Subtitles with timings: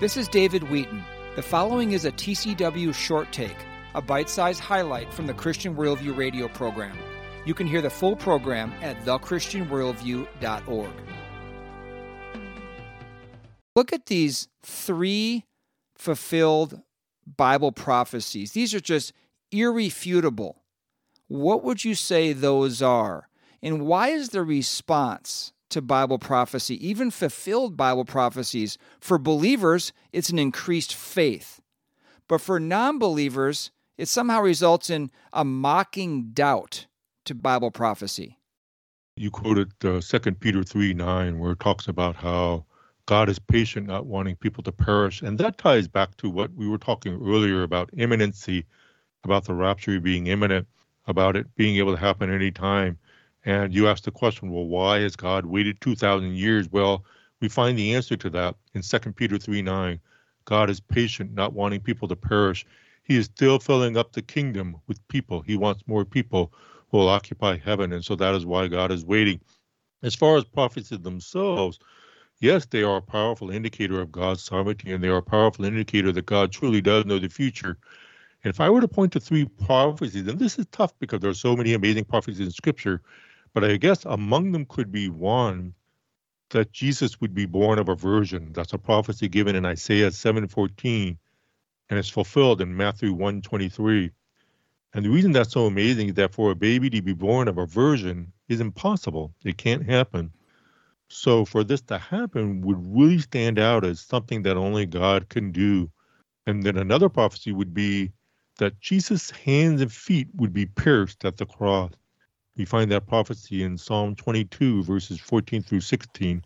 [0.00, 1.04] This is David Wheaton.
[1.36, 3.54] The following is a TCW short take,
[3.94, 6.98] a bite sized highlight from the Christian Worldview radio program.
[7.46, 10.90] You can hear the full program at thechristianworldview.org.
[13.76, 15.44] Look at these three
[15.94, 16.82] fulfilled
[17.24, 18.50] Bible prophecies.
[18.50, 19.12] These are just
[19.52, 20.64] irrefutable.
[21.28, 23.28] What would you say those are?
[23.62, 28.78] And why is the response to Bible prophecy, even fulfilled Bible prophecies.
[29.00, 31.60] For believers, it's an increased faith.
[32.28, 36.86] But for non believers, it somehow results in a mocking doubt
[37.24, 38.38] to Bible prophecy.
[39.16, 42.64] You quoted uh, 2 Peter 3 9, where it talks about how
[43.06, 45.22] God is patient, not wanting people to perish.
[45.22, 48.64] And that ties back to what we were talking earlier about imminency,
[49.24, 50.68] about the rapture being imminent,
[51.08, 52.96] about it being able to happen any time.
[53.44, 56.70] And you ask the question, well, why has God waited 2,000 years?
[56.70, 57.04] Well,
[57.40, 60.00] we find the answer to that in 2 Peter 3 9.
[60.46, 62.64] God is patient, not wanting people to perish.
[63.02, 65.40] He is still filling up the kingdom with people.
[65.42, 66.52] He wants more people
[66.88, 67.92] who will occupy heaven.
[67.92, 69.40] And so that is why God is waiting.
[70.02, 71.78] As far as prophecies themselves,
[72.40, 76.12] yes, they are a powerful indicator of God's sovereignty and they are a powerful indicator
[76.12, 77.78] that God truly does know the future.
[78.42, 81.30] And if I were to point to three prophecies, and this is tough because there
[81.30, 83.00] are so many amazing prophecies in Scripture,
[83.54, 85.74] but I guess among them could be one
[86.50, 88.52] that Jesus would be born of a virgin.
[88.52, 91.16] That's a prophecy given in Isaiah 7:14,
[91.88, 94.10] and it's fulfilled in Matthew 1:23.
[94.92, 97.58] And the reason that's so amazing is that for a baby to be born of
[97.58, 99.34] a virgin is impossible.
[99.44, 100.32] It can't happen.
[101.08, 105.52] So for this to happen would really stand out as something that only God can
[105.52, 105.90] do.
[106.46, 108.12] And then another prophecy would be
[108.58, 111.92] that Jesus' hands and feet would be pierced at the cross.
[112.56, 116.44] We find that prophecy in Psalm 22, verses 14 through 16.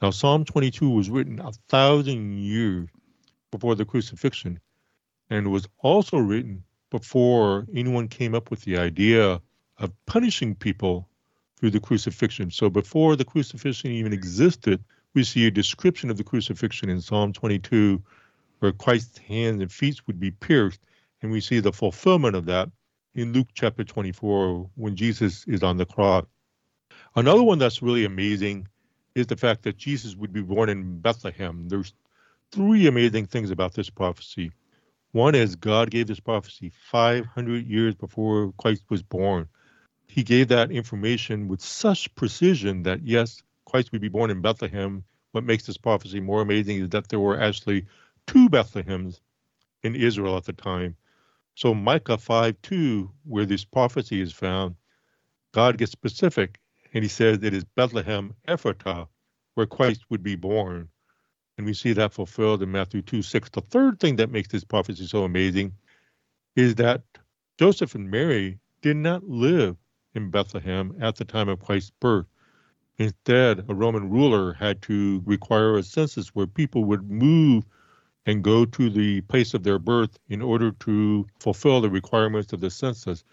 [0.00, 2.88] Now, Psalm 22 was written a thousand years
[3.50, 4.60] before the crucifixion,
[5.30, 9.40] and was also written before anyone came up with the idea
[9.78, 11.08] of punishing people
[11.56, 12.52] through the crucifixion.
[12.52, 17.32] So, before the crucifixion even existed, we see a description of the crucifixion in Psalm
[17.32, 18.00] 22,
[18.60, 20.80] where Christ's hands and feet would be pierced,
[21.20, 22.70] and we see the fulfillment of that
[23.18, 26.24] in Luke chapter 24 when Jesus is on the cross.
[27.16, 28.68] Another one that's really amazing
[29.14, 31.68] is the fact that Jesus would be born in Bethlehem.
[31.68, 31.92] There's
[32.52, 34.52] three amazing things about this prophecy.
[35.12, 39.48] One is God gave this prophecy 500 years before Christ was born.
[40.06, 45.04] He gave that information with such precision that, yes, Christ would be born in Bethlehem.
[45.32, 47.86] What makes this prophecy more amazing is that there were actually
[48.26, 49.20] two Bethlehems
[49.82, 50.96] in Israel at the time.
[51.58, 54.76] So Micah 5 2, where this prophecy is found,
[55.50, 56.60] God gets specific
[56.94, 59.08] and he says it is Bethlehem Ephratah,
[59.54, 60.88] where Christ would be born.
[61.56, 63.50] And we see that fulfilled in Matthew 2 6.
[63.50, 65.72] The third thing that makes this prophecy so amazing
[66.54, 67.02] is that
[67.58, 69.76] Joseph and Mary did not live
[70.14, 72.26] in Bethlehem at the time of Christ's birth.
[72.98, 77.64] Instead, a Roman ruler had to require a census where people would move
[78.28, 82.60] and go to the place of their birth in order to fulfill the requirements of
[82.60, 83.24] the census.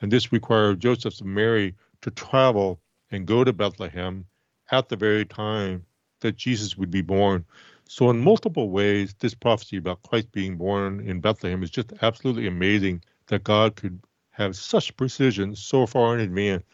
[0.00, 4.24] And this required Joseph and Mary to travel and go to Bethlehem
[4.70, 5.84] at the very time
[6.20, 7.44] that Jesus would be born.
[7.88, 12.46] So, in multiple ways, this prophecy about Christ being born in Bethlehem is just absolutely
[12.46, 16.64] amazing that God could have such precision so far in advance.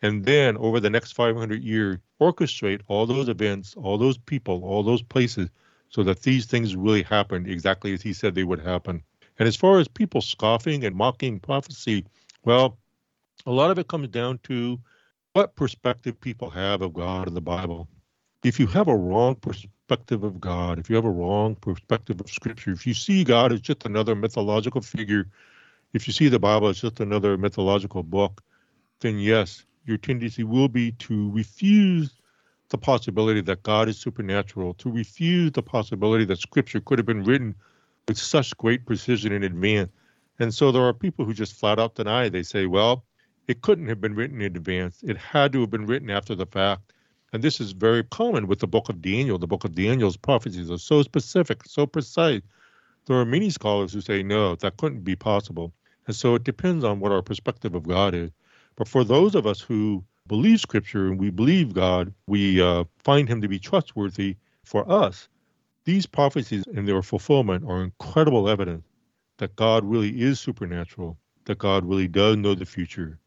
[0.00, 4.84] And then, over the next 500 years, orchestrate all those events, all those people, all
[4.84, 5.48] those places
[5.88, 9.02] so that these things really happened exactly as he said they would happen.
[9.38, 12.04] And as far as people scoffing and mocking prophecy,
[12.44, 12.78] well,
[13.44, 14.78] a lot of it comes down to
[15.32, 17.88] what perspective people have of God and the Bible.
[18.42, 22.30] If you have a wrong perspective of God, if you have a wrong perspective of
[22.30, 25.28] Scripture, if you see God as just another mythological figure,
[25.92, 28.42] if you see the Bible as just another mythological book,
[29.00, 32.10] then yes, your tendency will be to refuse
[32.68, 37.24] the possibility that God is supernatural, to refuse the possibility that Scripture could have been
[37.24, 37.54] written
[38.08, 39.90] with such great precision in advance.
[40.38, 42.28] And so there are people who just flat out deny.
[42.28, 43.04] They say, well,
[43.48, 45.02] it couldn't have been written in advance.
[45.02, 46.92] It had to have been written after the fact.
[47.32, 49.38] And this is very common with the book of Daniel.
[49.38, 52.42] The book of Daniel's prophecies are so specific, so precise.
[53.06, 55.72] There are many scholars who say, no, that couldn't be possible.
[56.06, 58.30] And so it depends on what our perspective of God is.
[58.76, 63.28] But for those of us who believe Scripture and we believe God, we uh, find
[63.28, 65.28] Him to be trustworthy for us.
[65.84, 68.84] These prophecies and their fulfillment are incredible evidence
[69.38, 73.18] that God really is supernatural, that God really does know the future,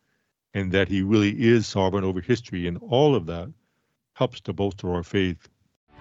[0.54, 2.68] and that He really is sovereign over history.
[2.68, 3.52] And all of that
[4.14, 5.48] helps to bolster our faith.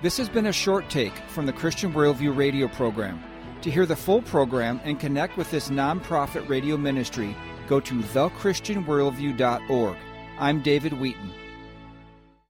[0.03, 3.23] This has been a short take from the Christian Worldview radio program.
[3.63, 7.37] To hear the full program and connect with this nonprofit radio ministry,
[7.67, 9.97] go to thechristianworldview.org.
[10.41, 11.48] I'm David Wheaton.